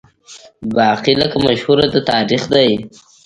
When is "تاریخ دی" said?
2.11-2.69